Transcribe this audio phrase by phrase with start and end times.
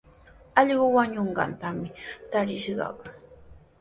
[0.59, 1.87] Allqu wañunaykaqtami
[2.31, 2.93] tarishqaa.